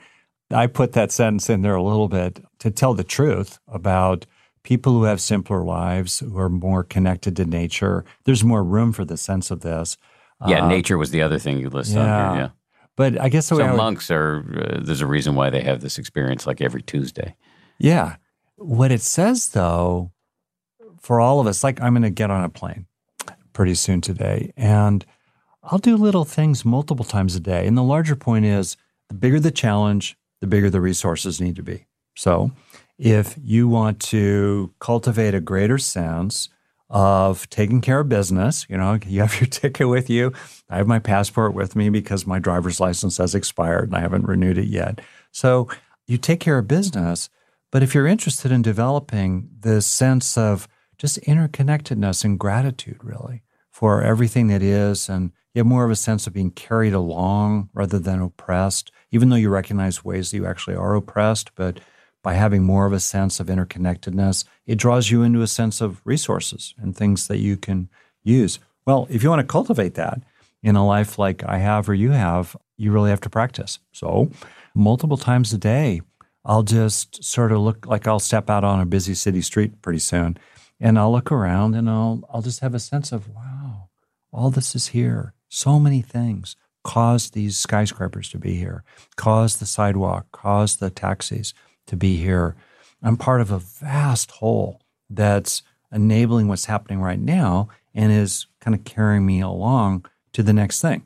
[0.51, 4.25] I put that sentence in there a little bit to tell the truth about
[4.65, 8.03] people who have simpler lives, who are more connected to nature.
[8.25, 9.95] There's more room for the sense of this.
[10.47, 12.33] Yeah, Uh, nature was the other thing you listed yeah.
[12.33, 12.41] here.
[12.41, 12.49] Yeah.
[12.97, 15.81] But I guess way I would- monks are, uh, there's a reason why they have
[15.81, 17.35] this experience like every Tuesday.
[17.77, 18.15] Yeah.
[18.57, 20.11] What it says, though,
[20.99, 22.87] for all of us, like I'm going to get on a plane
[23.53, 25.05] pretty soon today, and
[25.63, 27.67] I'll do little things multiple times a day.
[27.67, 28.77] And the larger point is
[29.09, 31.85] the bigger the challenge, the bigger the resources need to be.
[32.15, 32.51] So
[32.97, 36.49] if you want to cultivate a greater sense
[36.89, 40.31] of taking care of business, you know, you have your ticket with you.
[40.69, 44.27] I have my passport with me because my driver's license has expired and I haven't
[44.27, 45.01] renewed it yet.
[45.31, 45.67] So
[46.07, 47.29] you take care of business.
[47.71, 54.01] But if you're interested in developing this sense of just interconnectedness and gratitude, really, for
[54.01, 57.99] everything that is, and you have more of a sense of being carried along rather
[57.99, 61.81] than oppressed, even though you recognize ways that you actually are oppressed, but
[62.25, 66.01] by having more of a sense of interconnectedness, it draws you into a sense of
[66.03, 67.87] resources and things that you can
[68.23, 68.57] use.
[68.87, 70.23] Well, if you want to cultivate that
[70.63, 73.77] in a life like I have or you have, you really have to practice.
[73.91, 74.31] So,
[74.73, 76.01] multiple times a day,
[76.43, 79.99] I'll just sort of look like I'll step out on a busy city street pretty
[79.99, 80.39] soon
[80.79, 83.89] and I'll look around and I'll I'll just have a sense of wow,
[84.31, 85.35] all this is here.
[85.47, 88.83] So many things caused these skyscrapers to be here,
[89.15, 91.53] caused the sidewalk, caused the taxis,
[91.87, 92.55] to be here.
[93.01, 98.75] I'm part of a vast whole that's enabling what's happening right now and is kind
[98.75, 101.03] of carrying me along to the next thing.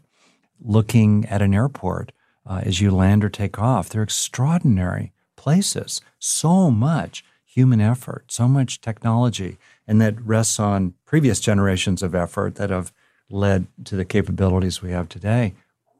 [0.61, 2.11] Looking at an airport
[2.45, 6.01] uh, as you land or take off, they're extraordinary places.
[6.17, 12.55] So much human effort, so much technology, and that rests on previous generations of effort
[12.55, 12.91] that have
[13.29, 15.53] led to the capabilities we have today.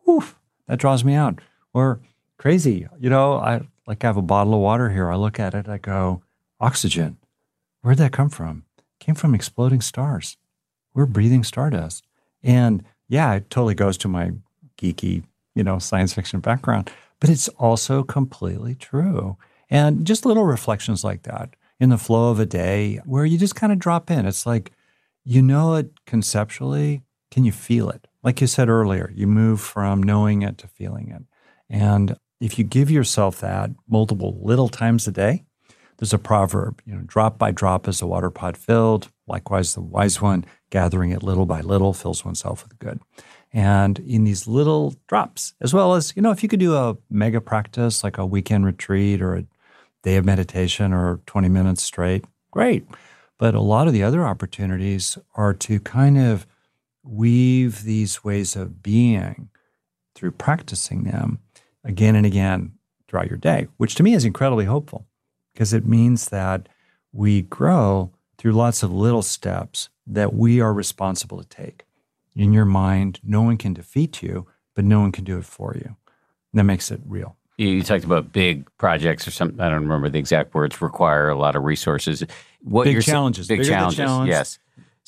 [0.08, 0.36] Oof,
[0.68, 1.40] that draws me out.
[1.74, 2.00] Or
[2.38, 5.10] crazy, you know, I like I have a bottle of water here.
[5.10, 6.22] I look at it, I go,
[6.60, 7.18] oxygen.
[7.82, 8.66] Where'd that come from?
[8.78, 10.38] It came from exploding stars.
[10.94, 12.06] We're breathing stardust.
[12.44, 14.34] And yeah, it totally goes to my
[14.78, 15.24] geeky,
[15.56, 19.38] you know, science fiction background, but it's also completely true.
[19.72, 23.56] And just little reflections like that in the flow of a day where you just
[23.56, 24.28] kind of drop in.
[24.28, 24.72] It's like,
[25.26, 27.02] you know it conceptually.
[27.32, 28.08] Can you feel it?
[28.22, 31.24] Like you said earlier, you move from knowing it to feeling it.
[31.70, 35.46] And if you give yourself that multiple little times a day,
[35.98, 39.10] there's a proverb, you know, drop by drop is the water pot filled.
[39.28, 43.02] Likewise, the wise one, gathering it little by little, fills oneself with good.
[43.52, 46.98] And in these little drops, as well as, you know, if you could do a
[47.10, 49.46] mega practice like a weekend retreat or a
[50.04, 52.88] day of meditation or 20 minutes straight, great.
[53.38, 56.46] But a lot of the other opportunities are to kind of
[57.04, 59.50] weave these ways of being
[60.16, 61.40] through practicing them
[61.84, 62.74] again and again
[63.08, 65.08] throughout your day, which to me is incredibly hopeful
[65.54, 66.68] because it means that
[67.12, 71.86] we grow through lots of little steps that we are responsible to take.
[72.36, 75.76] In your mind, no one can defeat you, but no one can do it for
[75.76, 75.96] you.
[76.54, 77.36] that makes it real.
[77.58, 79.60] You talked about big projects or something.
[79.60, 80.82] I don't remember the exact words.
[80.82, 82.24] Require a lot of resources.
[82.64, 83.48] What big challenges.
[83.50, 83.98] Big challenges.
[83.98, 84.30] Challenge.
[84.30, 84.60] Yes.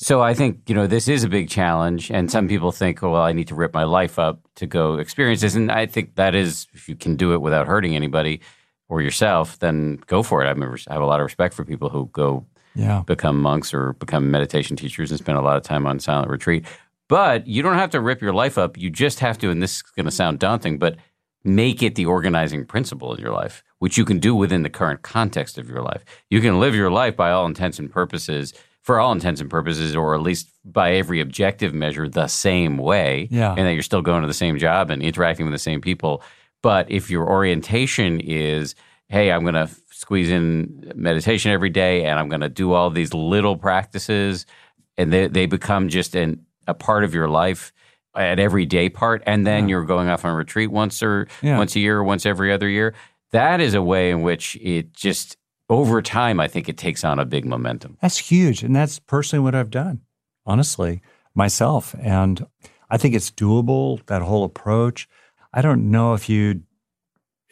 [0.02, 2.10] So I think, you know, this is a big challenge.
[2.10, 4.96] And some people think, oh, well, I need to rip my life up to go
[4.96, 5.54] experience this.
[5.54, 8.40] And I think that is, if you can do it without hurting anybody
[8.88, 10.48] or yourself, then go for it.
[10.48, 10.60] I,
[10.90, 13.04] I have a lot of respect for people who go yeah.
[13.06, 16.66] become monks or become meditation teachers and spend a lot of time on silent retreat.
[17.08, 18.76] But you don't have to rip your life up.
[18.76, 20.96] You just have to, and this is going to sound daunting, but
[21.44, 25.02] make it the organizing principle in your life, which you can do within the current
[25.02, 26.04] context of your life.
[26.28, 29.94] You can live your life by all intents and purposes– for all intents and purposes,
[29.94, 33.28] or at least by every objective measure, the same way.
[33.30, 33.54] Yeah.
[33.56, 36.22] And that you're still going to the same job and interacting with the same people.
[36.62, 38.74] But if your orientation is,
[39.08, 42.90] hey, I'm going to squeeze in meditation every day and I'm going to do all
[42.90, 44.46] these little practices,
[44.98, 47.72] and they, they become just an, a part of your life
[48.14, 49.70] at every day part, and then yeah.
[49.70, 51.56] you're going off on retreat once or yeah.
[51.56, 52.94] once a year or once every other year.
[53.30, 57.18] That is a way in which it just over time, I think it takes on
[57.18, 57.96] a big momentum.
[58.00, 58.62] That's huge.
[58.62, 60.00] And that's personally what I've done,
[60.44, 61.02] honestly,
[61.34, 61.94] myself.
[62.00, 62.46] And
[62.90, 65.08] I think it's doable, that whole approach.
[65.52, 66.62] I don't know if you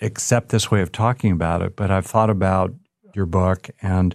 [0.03, 2.75] accept this way of talking about it, but I've thought about
[3.15, 3.71] your book.
[3.83, 4.15] And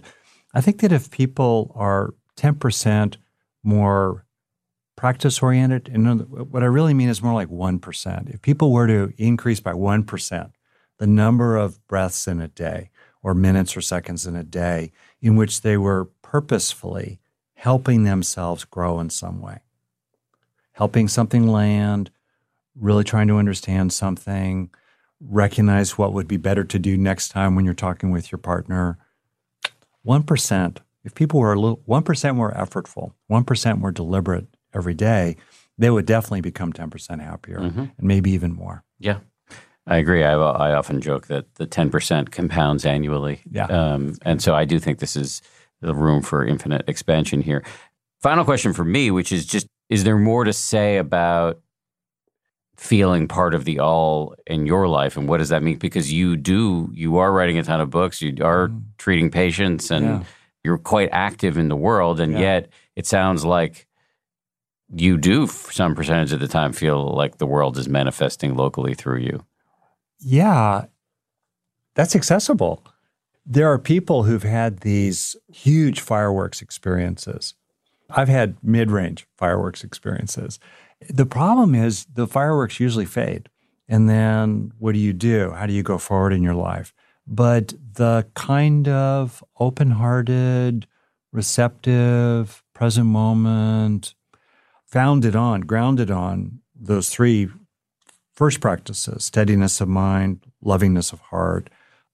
[0.54, 3.16] I think that if people are 10%
[3.62, 4.24] more
[4.96, 8.34] practice oriented, and what I really mean is more like 1%.
[8.34, 10.52] If people were to increase by 1%
[10.98, 12.90] the number of breaths in a day,
[13.26, 17.18] or minutes or seconds in a day in which they were purposefully
[17.54, 19.58] helping themselves grow in some way,
[20.74, 22.08] helping something land,
[22.76, 24.70] really trying to understand something,
[25.20, 28.96] recognize what would be better to do next time when you're talking with your partner.
[30.06, 35.36] 1%, if people were a little 1% more effortful, 1% more deliberate every day,
[35.76, 37.80] they would definitely become 10% happier mm-hmm.
[37.80, 38.84] and maybe even more.
[39.00, 39.18] Yeah.
[39.86, 40.24] I agree.
[40.24, 43.40] I, I often joke that the 10% compounds annually.
[43.50, 43.66] Yeah.
[43.66, 45.42] Um, and so I do think this is
[45.80, 47.64] the room for infinite expansion here.
[48.20, 51.60] Final question for me, which is just is there more to say about
[52.76, 56.36] feeling part of the all in your life and what does that mean because you
[56.36, 58.82] do you are writing a ton of books you are mm.
[58.98, 60.22] treating patients and yeah.
[60.62, 62.40] you're quite active in the world and yeah.
[62.40, 63.86] yet it sounds like
[64.94, 69.20] you do some percentage of the time feel like the world is manifesting locally through
[69.20, 69.42] you
[70.26, 70.86] yeah,
[71.94, 72.82] that's accessible.
[73.46, 77.54] There are people who've had these huge fireworks experiences.
[78.10, 80.58] I've had mid range fireworks experiences.
[81.08, 83.48] The problem is the fireworks usually fade.
[83.88, 85.52] And then what do you do?
[85.52, 86.92] How do you go forward in your life?
[87.24, 90.88] But the kind of open hearted,
[91.30, 94.16] receptive, present moment,
[94.86, 97.48] founded on, grounded on those three
[98.36, 101.68] first practices steadiness of mind, lovingness of heart,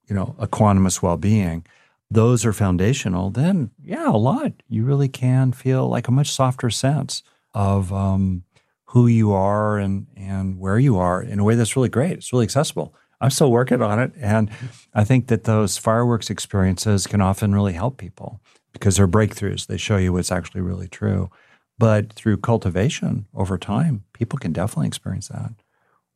[0.08, 1.64] you know, equanimous well being
[2.12, 4.52] those are foundational, then yeah, a lot.
[4.68, 7.22] You really can feel like a much softer sense
[7.54, 8.44] of um,
[8.86, 12.12] who you are and and where you are in a way that's really great.
[12.12, 12.94] It's really accessible.
[13.20, 14.50] I'm still working on it, and
[14.92, 18.40] I think that those fireworks experiences can often really help people
[18.72, 19.66] because they're breakthroughs.
[19.66, 21.30] They show you what's actually really true.
[21.78, 25.52] But through cultivation over time, people can definitely experience that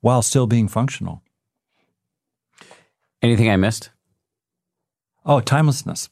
[0.07, 1.20] while still being functional.
[3.22, 3.90] Anything I missed?
[5.24, 6.09] Oh, timelessness.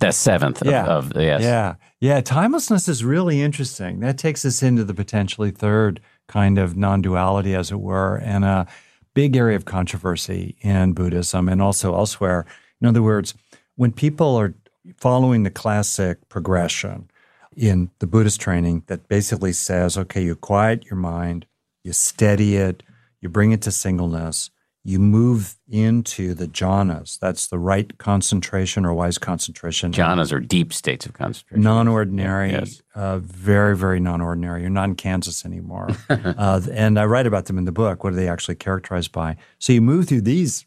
[0.00, 0.86] The seventh of, Yeah.
[0.86, 1.40] of yes.
[1.40, 1.76] Yeah.
[2.00, 2.20] Yeah.
[2.20, 4.00] Timelessness is really interesting.
[4.00, 8.44] That takes us into the potentially third kind of non duality, as it were, and
[8.44, 8.66] a
[9.14, 12.44] big area of controversy in Buddhism and also elsewhere.
[12.80, 13.34] In other words,
[13.76, 14.52] when people are
[14.96, 17.08] following the classic progression
[17.56, 21.46] in the Buddhist training that basically says, okay, you quiet your mind,
[21.84, 22.82] you steady it,
[23.20, 24.50] you bring it to singleness,
[24.84, 27.18] you move into the jhanas.
[27.18, 29.90] That's the right concentration or wise concentration.
[29.90, 31.62] Jhanas are deep states of concentration.
[31.62, 32.82] Non-ordinary, Yes.
[32.94, 34.60] uh, very, very non-ordinary.
[34.60, 38.04] You're not in Kansas anymore, uh, and I write about them in the book.
[38.04, 39.36] What are they actually characterized by?
[39.58, 40.66] So you move through these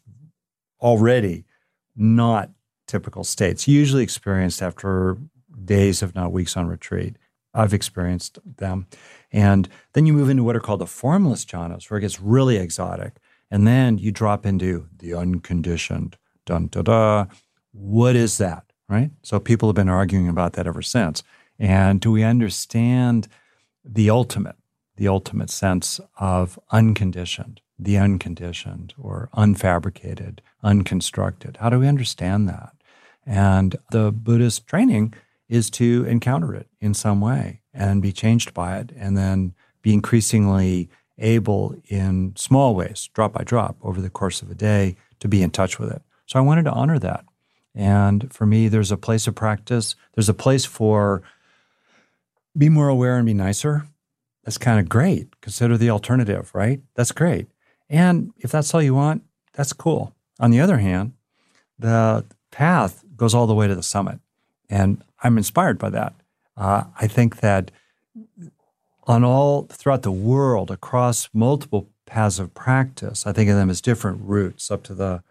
[0.81, 1.45] already
[1.95, 2.49] not
[2.87, 5.17] typical states, usually experienced after
[5.63, 7.15] days, if not weeks, on retreat.
[7.53, 8.87] I've experienced them,
[9.31, 12.57] and then you move into what are called the formless jhanas, where it gets really
[12.57, 13.17] exotic,
[13.51, 16.17] and then you drop into the unconditioned.
[16.45, 17.25] Dun da da.
[17.71, 18.65] What is that?
[18.87, 19.11] Right.
[19.21, 21.21] So people have been arguing about that ever since.
[21.59, 23.27] And do we understand
[23.85, 24.55] the ultimate,
[24.95, 31.57] the ultimate sense of unconditioned, the unconditioned or unfabricated, unconstructed?
[31.57, 32.73] How do we understand that?
[33.25, 35.13] And the Buddhist training
[35.49, 39.93] is to encounter it in some way and be changed by it and then be
[39.93, 45.27] increasingly able in small ways, drop by drop, over the course of a day to
[45.27, 46.01] be in touch with it.
[46.25, 47.25] So I wanted to honor that.
[47.75, 49.95] And for me, there's a place of practice.
[50.13, 51.21] There's a place for
[52.57, 53.87] be more aware and be nicer.
[54.43, 55.39] That's kind of great.
[55.41, 56.81] Consider the alternative, right?
[56.95, 57.47] That's great.
[57.89, 59.23] And if that's all you want,
[59.53, 60.13] that's cool.
[60.39, 61.13] On the other hand,
[61.77, 64.19] the path goes all the way to the summit.
[64.69, 66.13] And I'm inspired by that.
[66.55, 67.71] Uh, I think that
[69.07, 73.81] on all throughout the world, across multiple paths of practice, I think of them as
[73.81, 75.23] different routes up to the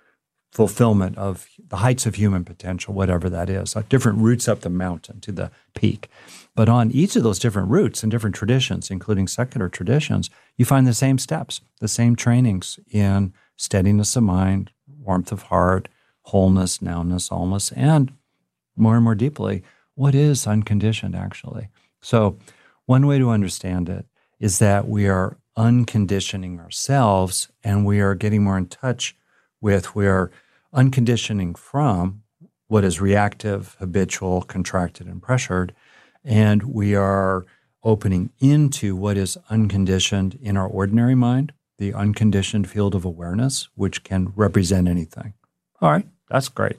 [0.50, 4.70] fulfillment of the heights of human potential, whatever that is, like different routes up the
[4.70, 6.08] mountain to the peak.
[6.54, 10.86] But on each of those different routes and different traditions, including secular traditions, you find
[10.86, 14.70] the same steps, the same trainings in steadiness of mind,
[15.00, 15.88] warmth of heart,
[16.22, 18.12] wholeness, nowness, allness, and
[18.76, 19.62] more and more deeply,
[19.98, 21.68] what is unconditioned actually?
[22.00, 22.38] So,
[22.86, 24.06] one way to understand it
[24.38, 29.16] is that we are unconditioning ourselves and we are getting more in touch
[29.60, 30.30] with, we are
[30.72, 32.22] unconditioning from
[32.68, 35.74] what is reactive, habitual, contracted, and pressured.
[36.24, 37.44] And we are
[37.82, 44.04] opening into what is unconditioned in our ordinary mind, the unconditioned field of awareness, which
[44.04, 45.34] can represent anything.
[45.80, 46.76] All right, that's great.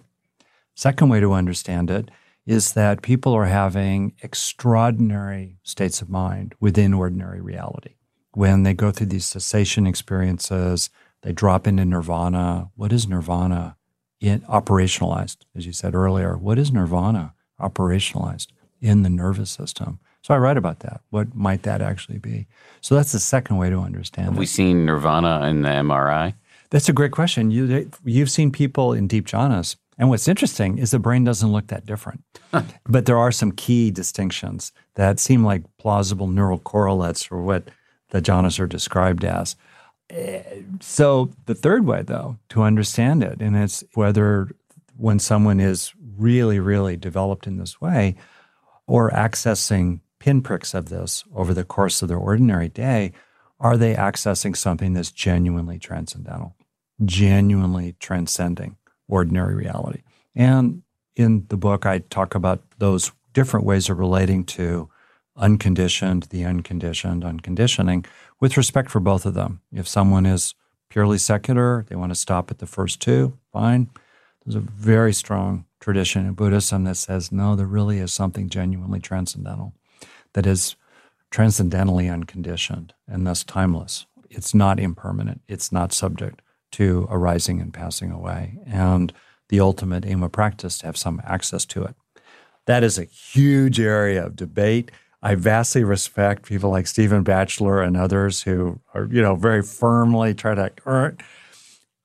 [0.73, 2.09] Second way to understand it
[2.49, 7.93] is that people are having extraordinary states of mind within ordinary reality.
[8.33, 10.89] When they go through these cessation experiences,
[11.21, 12.71] they drop into nirvana.
[12.75, 13.75] What is nirvana?
[14.19, 16.37] In, operationalized, as you said earlier.
[16.37, 18.47] What is nirvana operationalized
[18.81, 19.99] in the nervous system?
[20.23, 21.01] So I write about that.
[21.11, 22.47] What might that actually be?
[22.81, 24.39] So that's the second way to understand Have it.
[24.39, 26.33] we seen Nirvana in the MRI?
[26.71, 27.51] That's a great question.
[27.51, 29.75] You, you've seen people in deep jhanas.
[29.99, 32.23] And what's interesting is the brain doesn't look that different.
[32.85, 37.69] but there are some key distinctions that seem like plausible neural correlates for what
[38.11, 39.57] the jhanas are described as.
[40.09, 40.41] Eh,
[40.79, 44.49] So the third way, though, to understand it, and it's whether
[44.95, 48.15] when someone is really, really developed in this way
[48.87, 53.11] or accessing pinpricks of this over the course of their ordinary day,
[53.59, 56.55] are they accessing something that's genuinely transcendental,
[57.03, 58.77] genuinely transcending
[59.09, 60.03] ordinary reality?
[60.35, 60.83] And
[61.15, 64.89] in the book, I talk about those different ways of relating to
[65.35, 68.05] unconditioned, the unconditioned, unconditioning,
[68.39, 69.61] with respect for both of them.
[69.73, 70.55] If someone is
[70.89, 71.85] purely secular.
[71.87, 73.37] They want to stop at the first two.
[73.53, 73.89] Fine.
[74.43, 78.99] There's a very strong tradition in Buddhism that says, no, there really is something genuinely
[78.99, 79.73] transcendental
[80.33, 80.75] that is
[81.31, 84.07] transcendentally unconditioned and thus timeless.
[84.29, 86.41] It's not impermanent, it's not subject
[86.71, 88.59] to arising and passing away.
[88.65, 89.13] And
[89.49, 91.95] the ultimate aim of practice to have some access to it.
[92.65, 94.91] That is a huge area of debate.
[95.21, 100.33] I vastly respect people like Stephen Batchelor and others who are, you know, very firmly
[100.33, 101.17] try to er,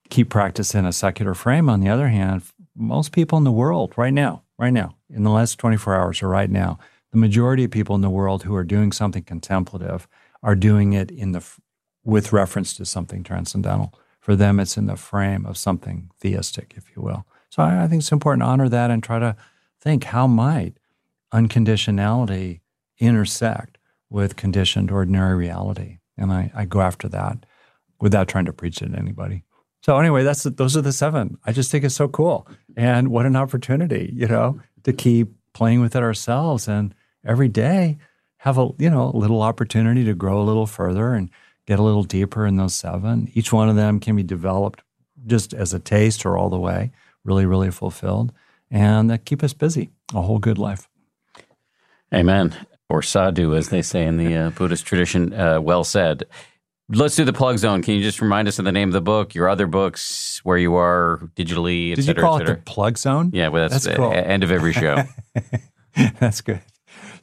[0.09, 1.69] keep practice in a secular frame.
[1.69, 2.43] On the other hand,
[2.75, 6.29] most people in the world right now, right now, in the last 24 hours or
[6.29, 6.79] right now,
[7.13, 10.09] the majority of people in the world who are doing something contemplative
[10.43, 11.45] are doing it in the
[12.05, 13.95] with reference to something transcendental.
[14.25, 17.27] For them, it's in the frame of something theistic, if you will.
[17.51, 19.37] So I, I think it's important to honor that and try to
[19.83, 20.79] think how might
[21.31, 22.61] unconditionality
[22.97, 23.77] intersect
[24.09, 25.99] with conditioned ordinary reality.
[26.17, 27.45] And I, I go after that
[28.01, 29.45] without trying to preach it to anybody.
[29.83, 31.37] So anyway, that's those are the seven.
[31.45, 32.49] I just think it's so cool,
[32.79, 36.95] and what an opportunity, you know, to keep playing with it ourselves, and
[37.27, 37.99] every day
[38.39, 41.29] have a you know a little opportunity to grow a little further and
[41.67, 43.31] get a little deeper in those seven.
[43.35, 44.83] Each one of them can be developed
[45.27, 46.93] just as a taste or all the way,
[47.25, 48.33] really, really fulfilled,
[48.71, 50.89] and that keep us busy a whole good life.
[52.13, 52.55] Amen.
[52.89, 55.33] Or sadhu, as they say in the uh, Buddhist tradition.
[55.33, 56.25] Uh, well said.
[56.91, 57.83] Let's do the plug zone.
[57.83, 60.59] Can you just remind us of the name of the book, your other books, where
[60.59, 63.31] you are digitally, et Did cetera, you call it the plug zone?
[63.33, 64.13] Yeah, well, that's, That's the cool.
[64.13, 65.03] end of every show.
[66.21, 66.61] That's good.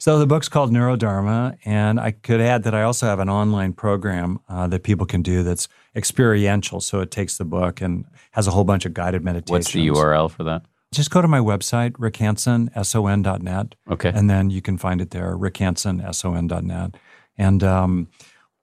[0.02, 3.72] So the book's called Neurodharma, and I could add that I also have an online
[3.72, 6.80] program uh, that people can do that's experiential.
[6.80, 9.66] So it takes the book and has a whole bunch of guided meditations.
[9.66, 10.64] What's the URL for that?
[10.92, 14.12] Just go to my website, rickhanson.son.net, Okay.
[14.12, 16.96] and then you can find it there, rickhanson.son.net.
[17.38, 18.08] And um,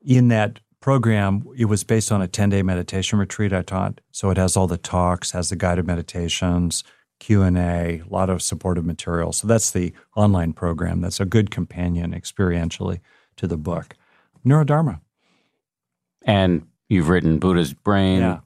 [0.06, 4.02] in that program, it was based on a 10-day meditation retreat I taught.
[4.12, 6.84] So it has all the talks, has the guided meditations,
[7.20, 9.32] Q&A, a lot of supportive material.
[9.34, 11.02] So that's the online program.
[11.02, 13.00] That's a good companion experientially
[13.38, 13.96] to the book.
[14.46, 15.02] Neurodharma.
[16.24, 18.20] And you've written Buddha's Brain.
[18.22, 18.40] Yeah.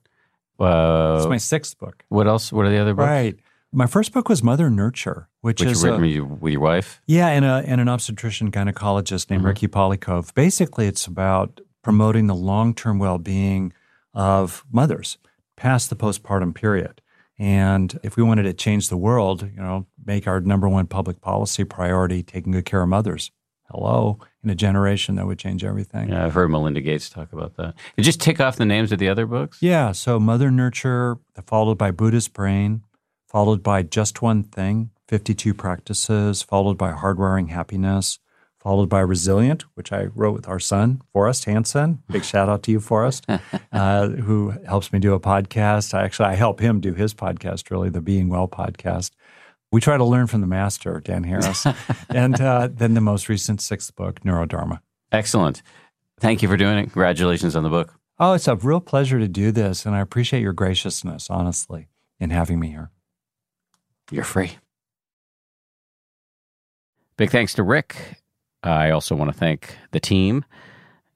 [0.60, 2.04] Uh, It's my sixth book.
[2.10, 2.52] what else?
[2.52, 3.08] What are the other books?
[3.08, 3.36] Right.
[3.72, 7.02] My first book was Mother Nurture, which, Which is you a- written with your- wife?
[7.08, 9.48] Yeah, and, a, and an obstetrician gynecologist named Mhm.
[9.48, 10.34] Ricki Pollycove.
[10.36, 13.74] Basically, it's about promoting the long term well being
[14.14, 15.18] of mothers
[15.58, 17.02] past the postpartum period.
[17.40, 21.20] And if we wanted to change the world, you know, make our number one public
[21.22, 23.32] policy priority taking good care of mothers.
[23.72, 26.10] Hello, in a generation that would change everything.
[26.10, 27.74] Yeah, I've heard Melinda Gates talk about that.
[27.98, 29.58] You just tick off the names of the other books?
[29.62, 31.18] Yeah, so Mother Nurture,
[31.48, 32.84] followed by Buddha's Brain,
[33.28, 38.20] followed by Just One Thing, 52 Practices, followed by Hardwiring Happiness,
[38.64, 42.02] followed by Resilient, which I wrote with our son, Forrest Hanson.
[42.10, 43.26] Big shout out to you, Forrest,
[43.74, 45.94] uh, who helps me do a podcast.
[45.94, 49.12] I actually I help him do his podcast, really, the Being Well podcast.
[49.72, 51.66] We try to learn from the master, Dan Harris.
[52.10, 54.80] and uh, then the most recent sixth book, Neurodharma.
[55.12, 55.62] Excellent.
[56.20, 56.84] Thank you for doing it.
[56.84, 57.94] Congratulations on the book.
[58.20, 61.90] Oh, it's a real pleasure to do this, and I appreciate your graciousness, honestly,
[62.20, 62.92] in having me here.
[64.10, 64.54] You're free.
[67.18, 68.23] Big thanks to Rick.
[68.64, 70.46] I also want to thank the team,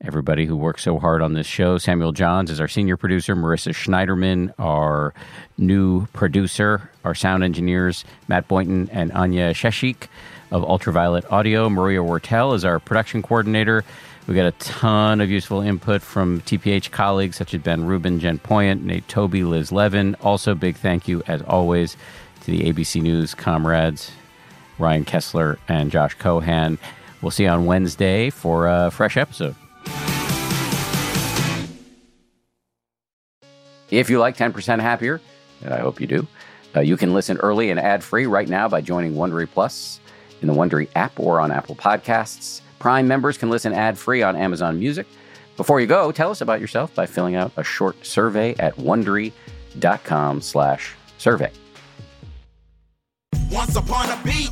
[0.01, 1.77] everybody who worked so hard on this show.
[1.77, 5.13] Samuel Johns is our senior producer, Marissa Schneiderman, our
[5.57, 10.07] new producer, our sound engineers, Matt Boynton and Anya Sheshik
[10.51, 11.69] of Ultraviolet Audio.
[11.69, 13.83] Maria Wortel is our production coordinator.
[14.27, 18.39] We got a ton of useful input from TPH colleagues such as Ben Rubin, Jen
[18.39, 20.15] Poyant, Nate Toby, Liz Levin.
[20.15, 21.95] Also, big thank you, as always,
[22.41, 24.11] to the ABC News comrades,
[24.79, 26.77] Ryan Kessler and Josh Cohan.
[27.21, 29.55] We'll see you on Wednesday for a fresh episode.
[33.89, 35.21] If you like 10% Happier,
[35.63, 36.27] and I hope you do,
[36.75, 40.01] uh, you can listen early and ad free right now by joining Wondery Plus
[40.41, 42.61] in the Wondery app or on Apple Podcasts.
[42.79, 45.07] Prime members can listen ad free on Amazon Music.
[45.55, 50.93] Before you go, tell us about yourself by filling out a short survey at wondery.com/slash
[51.17, 51.51] survey.
[53.49, 54.51] Once upon a beat.